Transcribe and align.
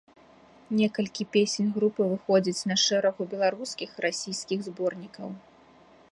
Некалькі 0.77 1.23
песень 1.35 1.67
групы 1.75 2.07
выходзяць 2.13 2.67
на 2.71 2.77
шэрагу 2.85 3.27
беларускіх 3.33 3.89
і 3.97 4.05
расійскіх 4.09 4.59
зборнікаў. 4.69 5.29